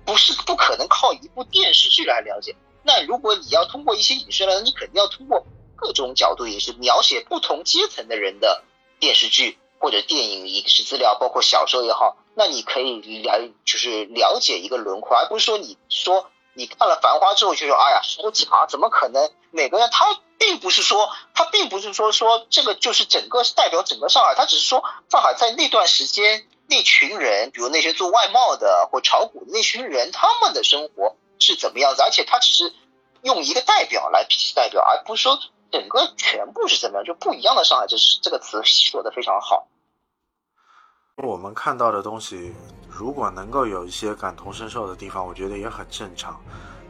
[0.05, 2.55] 不是不可能靠一部电视剧来了解。
[2.85, 8.62] 那如果你要通过一些影视来，你肯定要通过各种角度，也是描写不同阶层的人的
[9.01, 12.16] 电视剧或者电影影视资料，包括小说也好。
[12.38, 19.33] 那你可以了，就是了解一个轮廓，而不是说你说你看了《繁花》之后就说，哎呀，好假，怎么可能？
[19.51, 32.75] 每个人他并不是说，他并不是说说这个就是整个是代表整个上海，他只是说上海在那段时间那群人，比如那些做外贸的或炒股的那群人，他们的生活是怎么样子，而且他只是
[33.22, 35.40] 用一个代表来代表，而不是说
[35.72, 39.68] 整个全部是怎么样，就不一样的上海，这是这个词说的非常好。
[41.22, 42.52] 我们看到的东西，
[42.90, 46.38] 如果能够有一些感同身受的地方，我觉得也很正常。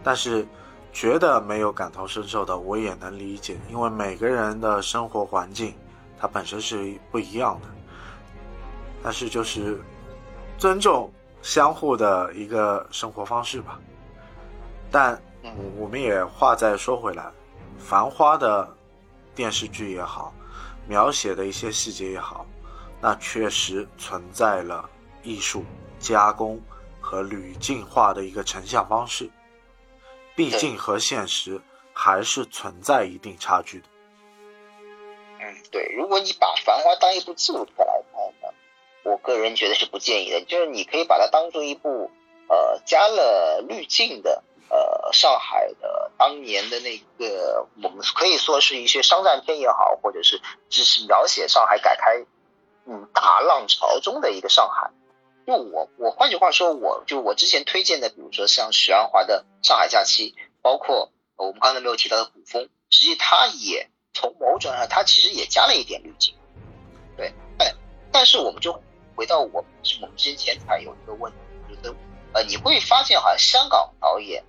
[0.02, 0.44] 但是，
[0.92, 5.72] 觉得没有感同身受的，我也能理解，因为每个人的生活环境，
[6.18, 7.68] 它本身是不一样的。
[9.00, 9.80] 但是，就是
[10.58, 11.08] 尊重
[11.40, 13.78] 相互的一个生活方式吧。
[14.90, 15.16] 但，
[15.78, 17.22] 我们也话再说回来，
[17.78, 18.68] 《繁花》的
[19.36, 20.34] 电视剧也好，
[20.88, 22.44] 描写的一些细节也好。
[23.06, 24.90] 那确实存在了
[25.22, 25.64] 艺术
[26.00, 26.60] 加工
[27.00, 29.30] 和滤镜化的一个成像方式，
[30.34, 31.60] 毕竟和现实
[31.92, 33.86] 还是存在一定差距的。
[35.38, 38.52] 嗯，对，如果你把《繁花》当一部纪录片来看呢，
[39.04, 40.44] 我个人觉得是不建议的。
[40.44, 42.10] 就是你可以把它当做一部
[42.48, 52.26] 呃加了滤镜的呃上海的当年的那个，我们可以说是一些商战片也好，或者是只是描写上海改开。
[52.88, 54.92] 嗯，大浪潮中的一个上海，
[55.44, 60.30] 就我我换句话说，我就我之前推荐的，比如说像许鞍华的《上海假期》，
[60.62, 66.34] 包括我们刚才没有提到的古风，实际它也从某种上，它其实也加了一点滤镜。
[67.16, 67.74] 对，但，
[68.12, 68.80] 但是我们就
[69.16, 69.64] 回到我
[70.00, 71.96] 我们之前才有一个问题，就是
[72.32, 74.44] 呃，你会发现好像香港导演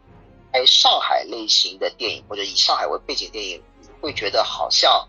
[0.51, 5.07] 拍上海类型的电影，或者以上海为背景电影，你会觉得好像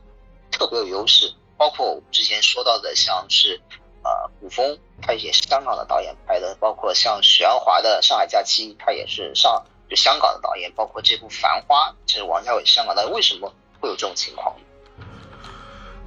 [0.51, 1.35] 特别有优势。
[1.59, 3.61] 包括我们之前说到的，像是
[4.05, 13.13] 呃古风，他也是香港的导演拍的；包括像许鞍华的《上海假期》，他也是上就香港的导演；包括这部《繁花》，其实王家卫香港导演。
[13.13, 14.55] 为什么会有这种情况？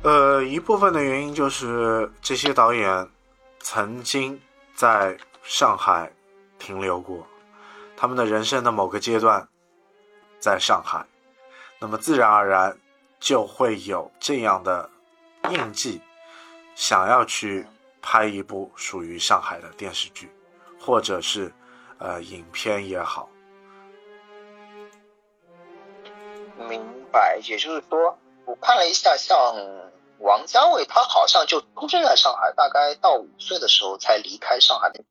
[0.03, 3.09] 呃，一部分的原因就是这些导演
[3.59, 4.41] 曾经
[4.73, 6.11] 在上海
[6.57, 7.27] 停留过，
[7.97, 9.47] 他们的人生的某个阶段
[10.39, 11.05] 在上海，
[11.77, 12.79] 那么自然而然
[13.19, 14.89] 就会有这样的。
[15.49, 16.01] 印记，
[16.75, 17.65] 想要去
[18.01, 20.31] 拍一部属于上海的电视剧，
[20.79, 21.51] 或者是
[21.97, 23.29] 呃影片也好。
[26.69, 29.37] 明白，也就是说，我看了一下，像
[30.19, 35.03] 王家卫，他好像就出生在上海，大概到五岁的时候才离开上海的。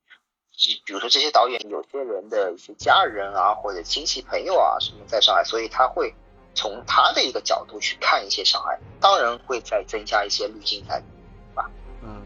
[0.84, 6.14] 比如说这些导演，有些人的一些家人啊，或者亲戚朋友啊什么在上海，所以他会
[6.54, 11.70] 从他的一个角度去看一些上海，当然会再增加一些滤镜在里面，吧？
[12.02, 12.22] 嗯，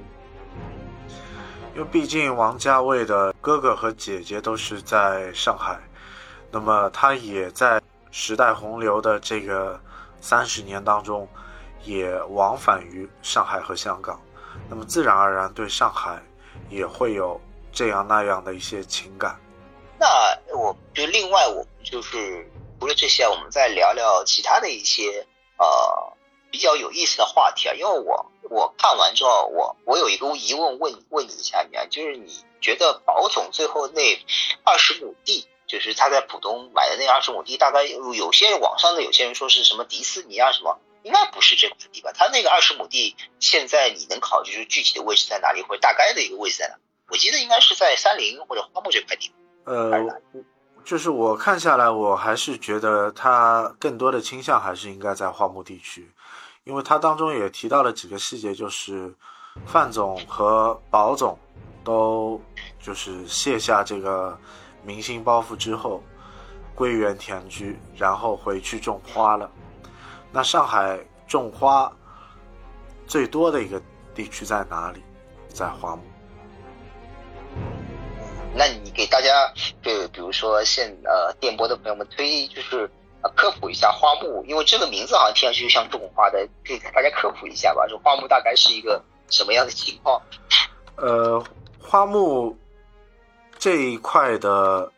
[1.74, 5.78] 因为毕竟王家卫的哥哥和姐姐都是在上海，
[6.50, 9.80] 那么他也在时代洪流的这个
[10.20, 11.28] 三十年当中，
[11.84, 14.20] 也往返于上海和香港，
[14.68, 16.22] 那么自然而然对上海
[16.70, 17.40] 也会有
[17.72, 19.38] 这样那样的一些情感。
[19.98, 20.06] 那
[20.56, 22.48] 我就另外我们就是
[22.80, 25.26] 除了这些，我们再聊聊其他的一些
[25.58, 26.12] 呃
[26.50, 27.74] 比较有意思的话题啊。
[27.74, 34.02] 因为我我看完之后，我我有一个疑问问问你一下，你啊就是你觉得宝总最后那
[34.64, 42.12] 二十亩地，就是他在浦东买的那二十亩地，大概有些网上的有些人说是什么迪士尼啊什么，应该不是这块地吧？
[42.12, 46.74] 他那个二十亩地现在你能考虑就是具体的位置在哪里，或者大概的一个位置在哪？
[47.08, 49.32] 我记得应该是在三林或者花木这块地。
[49.66, 49.90] 呃，
[50.84, 56.10] 就是我看下来，我还是觉得他更多的倾向还是应该在花木地区，
[56.64, 59.12] 因为他当中也提到了几个细节，就是
[59.64, 61.38] 范总和宝总
[61.82, 62.38] 都
[62.78, 64.38] 就是卸下这个
[64.82, 66.02] 明星包袱之后，
[66.74, 69.50] 归园田居，然后回去种花了。
[70.30, 71.90] 那上海种花
[73.06, 73.80] 最多的一个
[74.14, 75.02] 地区在哪里？
[75.48, 76.02] 在花木。
[78.56, 82.88] 那你给大家，就比如说现呃电波的朋友们推，就是
[83.20, 87.84] 呃科普一下花木，因为这个名字好像听上去就像种花的，可以给大家科普一下吧。
[87.88, 90.22] 这花木大概是一个什么样的情况？
[90.96, 91.44] 呃，
[91.80, 92.56] 花木
[93.58, 94.92] 这一块的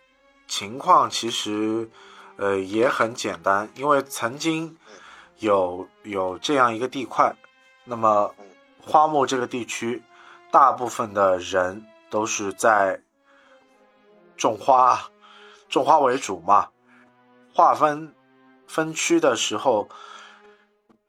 [0.46, 1.88] 情况其实
[2.36, 4.76] 呃也很简单，因为曾经
[5.38, 7.34] 有有这样一个地块，
[7.84, 8.34] 那么
[8.84, 10.02] 花木这个地区
[10.50, 13.00] 大部分的人都是在。
[14.36, 15.10] 种花，
[15.68, 16.68] 种花为主嘛。
[17.54, 18.14] 划分
[18.66, 19.88] 分区的时候，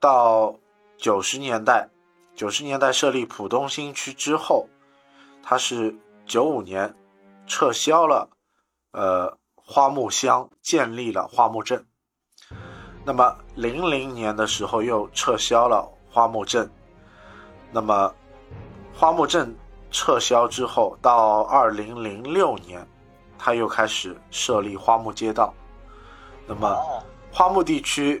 [0.00, 0.56] 到
[0.96, 1.90] 九十年代，
[2.34, 4.68] 九十年代设立浦东新区之后，
[5.42, 6.94] 它是九五年
[7.46, 8.30] 撤销了
[8.92, 11.86] 呃花木乡，建立了花木镇。
[13.04, 16.70] 那么零零年的时候又撤销了花木镇。
[17.70, 18.14] 那么
[18.94, 19.54] 花木镇
[19.90, 22.88] 撤销之后，到二零零六年。
[23.38, 25.54] 他又开始设立花木街道，
[26.46, 26.76] 那么
[27.32, 28.20] 花木地区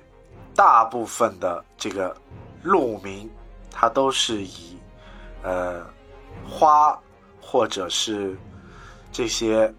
[0.54, 2.16] 大部分的这个
[2.62, 3.28] 路名，
[3.70, 4.78] 它都是以
[5.42, 5.84] 呃
[6.48, 6.96] 花
[7.40, 8.38] 或者是
[9.10, 9.72] 这些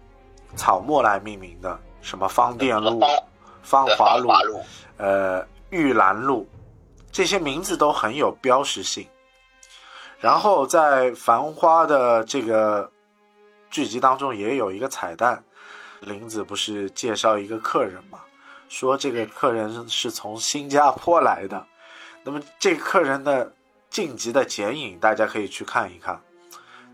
[0.54, 3.00] 草木来命名的，什么芳甸路、
[3.62, 4.30] 芳华路、
[4.98, 6.46] 呃玉兰路，
[7.10, 9.06] 这些名字都很有标识性。
[10.18, 12.90] 然后在繁花的这个。
[13.70, 15.42] 剧集当中也有一个彩蛋，
[16.00, 18.20] 林子不是介绍一个客人嘛，
[18.68, 21.66] 说这个客人是从新加坡来的，
[22.24, 23.54] 那么这个客人的
[23.88, 26.20] 晋级的剪影大家可以去看一看，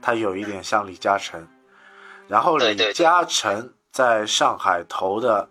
[0.03, 1.49] 他有一点像李嘉诚，
[2.29, 5.49] 然后李嘉诚在上海投的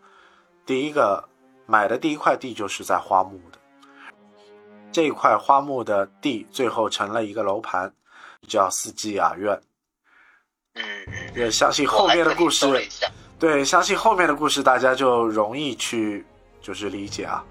[0.65, 1.27] 第一个
[1.65, 3.57] 买的第一块地就是在花木的，
[4.91, 7.91] 这块花木的地最后成了一个楼盘，
[8.47, 9.59] 叫四季雅苑。
[10.75, 10.83] 嗯，
[11.33, 12.65] 也相信后面的故事，
[13.39, 16.25] 对，相信后面的故事大家就容易去
[16.61, 17.43] 就是理解啊。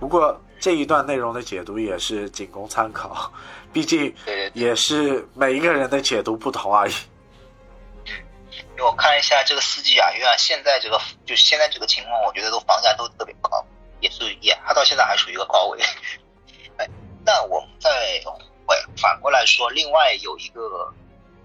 [0.00, 3.30] 不过这一段内容的解读也是仅供参考，
[3.74, 4.14] 毕竟
[4.54, 6.94] 也是每一个人的解读不同而已。
[8.06, 8.12] 嗯，
[8.72, 13.62] 因为我看一下这个四季雅苑，现在这个就是现在这个情况，我觉得都房价都特别高，
[14.00, 15.78] 也是也它到现在还属于一个高位。
[16.78, 16.88] 哎，
[17.22, 17.90] 那我们再
[18.66, 20.90] 反反过来说，另外有一个。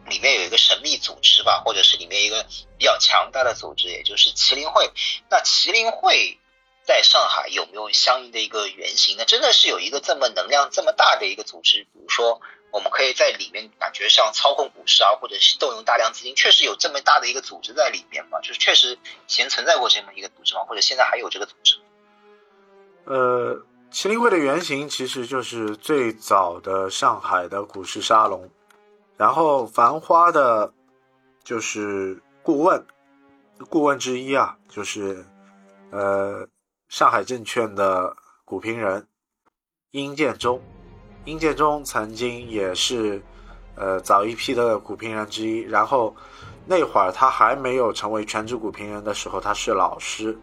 [0.09, 2.45] 里面有一个神秘组织吧，或者是里面一个
[2.77, 4.91] 比较强大的组织，也就是麒麟会。
[5.29, 6.37] 那麒麟会
[6.83, 9.25] 在上海有没有相应的一个原型呢？
[9.25, 11.83] 真的是有一个这么能量这么大的一个组织？
[11.93, 18.41] 比如说，我们可以在里面感觉像操控股市啊，或者是动用大量资金，确实有这么大的一个组织在里面吗？
[18.41, 18.97] 就是确实以
[19.27, 20.65] 前存在过这么一个组织吗？
[20.67, 21.77] 或者现在还有这个组织？
[23.05, 28.49] 呃，麒麟会的原型其实就是最早的上海的股市沙龙。
[29.21, 30.73] 然后，繁花的，
[31.43, 32.83] 就是顾问，
[33.69, 35.23] 顾问之一啊，就是，
[35.91, 36.47] 呃，
[36.89, 39.07] 上海证券的股评人
[39.91, 40.59] 殷建中。
[41.23, 43.21] 殷建中曾经也是，
[43.75, 45.59] 呃，早一批的股评人之一。
[45.59, 46.15] 然后，
[46.65, 50.35] 那会儿他还没有成为全职股评人的时候，他是老师。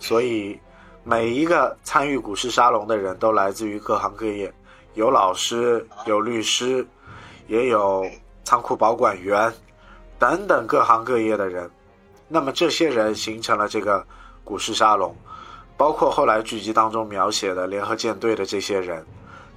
[0.00, 0.58] 所以，
[1.04, 4.52] 每一个参与股市沙龙的人都来自于各行各业，
[4.94, 6.84] 有老师，有律师。
[7.46, 8.08] 也有
[8.44, 9.52] 仓库保管员
[10.18, 11.70] 等等各行各业的人，
[12.28, 14.06] 那么这些人形成了这个
[14.44, 15.14] 股市沙龙。
[15.76, 19.04] 包括后来剧集当中描写的联合舰队的这些人，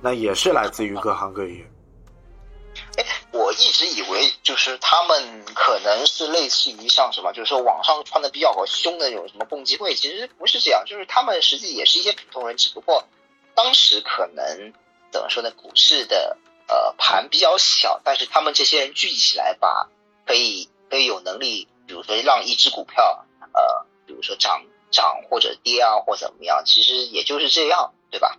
[0.01, 1.65] 那也是来自于各行各业。
[2.97, 13.05] 哎，我一直以为就是他们可能是类似于像什么，就是说网上穿的比较凶的那种什么共济会，其实不是这样，就是他们实际也是一些普通人，只不过
[13.55, 14.73] 当时可能
[15.11, 16.37] 怎么说呢，股市的
[16.69, 19.89] 呃盘比较小，但是他们这些人聚集起来吧，
[20.25, 28.37] 可以可以有能力，比如说让一只股票呃，比如说涨涨或者跌啊，或怎么样，其实也就是这样，对吧？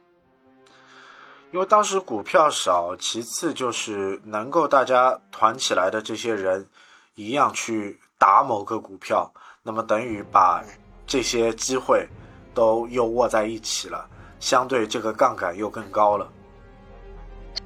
[1.53, 6.71] 因为当时股票少，其次就是能够大家团起来的这些人，
[7.17, 9.33] 一样去打某个股票，
[9.65, 10.65] 那么等于把
[11.09, 12.09] 这些机会
[12.55, 14.09] 都又握在一起了，
[14.39, 16.31] 相对这个杠杆又更高了。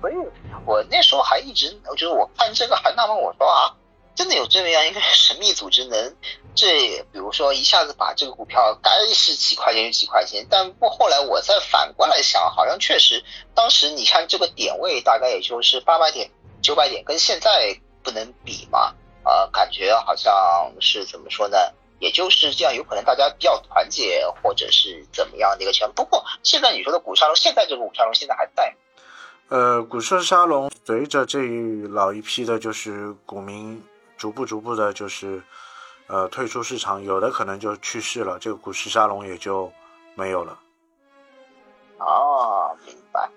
[0.00, 0.14] 所以
[0.66, 3.76] 我那时候还一直，就是我看这个还纳闷，我说啊。
[4.16, 6.14] 真的有这么样一个神秘组织，能
[6.54, 13.24] 这比如说一下子把这个股票该是几块钱就几块钱，但不后来我再反过来想，好像确实
[13.56, 16.30] 当时你看这个点位大概也就是八百点、
[16.62, 21.58] 九百点，跟现在不能比嘛，啊，感觉好像是怎么说呢？
[21.98, 25.92] 也就是这样，有可能大家比较团结，或者是怎么样的一个情况。
[25.92, 28.76] 不过现在你说的股票龙，现在这个股票龙现在还在吗。
[29.48, 33.82] 呃，股市沙龙随着这一老一批的，就是股民。
[34.16, 35.42] 逐步逐步的，就是，
[36.06, 39.70] 呃，退出市场，有的可能就去世了，这个股市沙龙也就
[40.14, 40.56] 没有了。
[41.98, 43.28] 哦，明白。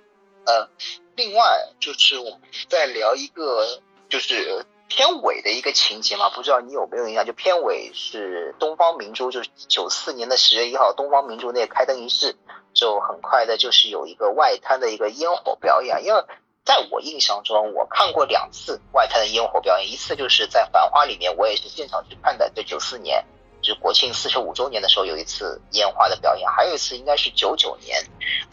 [0.46, 0.70] 呃，
[1.16, 1.44] 另外
[1.80, 3.66] 就是我们在聊一个，
[4.08, 7.26] 就是片尾的一个情节嘛，不知道你有没有印象？
[7.26, 12.36] 就片尾是东方明珠，就是九四年的十月一号，东方明珠那个开灯仪式，
[12.74, 16.24] 就很快的，就是有一个外滩的一个烟火表演，因为。
[16.68, 23.24] 在我印象中，我看过两次外滩的烟火表演，一次就是在《繁花》里面，我也是现场去看的，在九四年，
[23.62, 28.04] 就是国庆四十五周年的时候有一次烟花的表演，还有一次应该是九九年，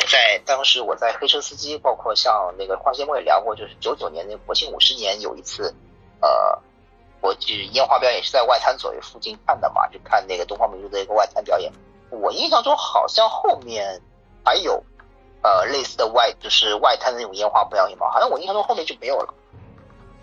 [0.07, 5.75] 在当时我在黑车司机，包括像那个花仙我也聊过，就是九九年那国庆五十年有一次，
[6.25, 6.59] 呃，
[7.21, 11.71] 我就是烟花表演是在外滩左右附近看的嘛，就看那个东方明珠的一个外滩表演，
[12.09, 14.01] 我印象中好像后面
[14.43, 14.83] 还有。
[15.47, 19.35] 呃，类似的外就是外滩的那种烟花表演吧，好像我印象中后面就没有了。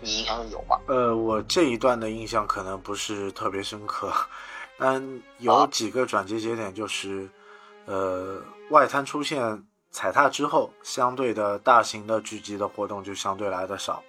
[0.00, 0.76] 你印象中有吗？
[0.88, 4.12] 呃，我这一段的印象可能不是特别深刻，
[4.76, 7.28] 但有几个转接节点，就是
[7.86, 14.02] 呃，外滩出现踩踏之后，相对的大型的聚集的活动就相对来的少。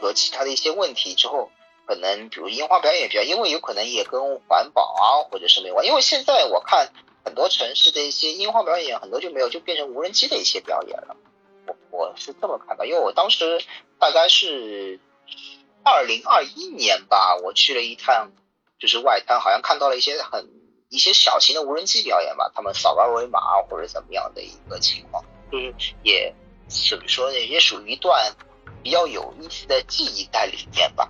[0.00, 1.50] 和其他的一些问题之后，
[1.86, 6.92] 可能比如烟花表演比较，因为有可能也跟环保啊或者是没关，因为现在我看。
[7.24, 11.14] 很多城市的一些烟花表演，很多就没有，就变成无人机的一些表演了。
[11.66, 13.62] 我我是这么看的，因为我当时
[13.98, 14.98] 大概是
[15.84, 18.30] 二零二一年吧，我去了一趟，
[18.78, 20.48] 就是外滩，好像看到了一些很
[20.88, 25.22] 一些小型的无人机表演吧，他们扫二维码或者怎么样的一个情况，
[25.52, 26.34] 就是也
[26.66, 28.34] 怎么说呢，也属于一段
[28.82, 31.08] 比较有意思的记忆在里面吧。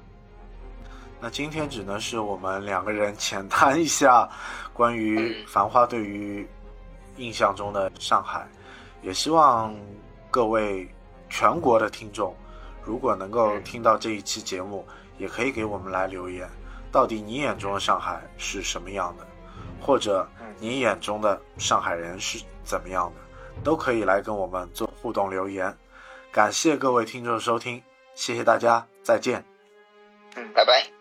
[1.20, 4.28] 那今天只能是我们两个人浅谈一下。
[4.72, 6.48] 关于繁花对于
[7.16, 8.46] 印象中的上海，
[9.02, 9.74] 也希望
[10.30, 10.88] 各位
[11.28, 12.32] 全国的听众，
[12.84, 14.86] 如果能够听到这一期节目，
[15.18, 16.48] 也可以给我们来留言，
[16.92, 19.26] 到底你眼中的上海是什么样的，
[19.80, 20.28] 或者
[20.60, 25.76] 你眼中的上海人是怎么样的，都可以来跟我们做互动留言。
[26.30, 27.82] 感谢各位听众收听，
[28.14, 29.44] 谢谢大家，再见。
[30.36, 30.97] 嗯，拜拜。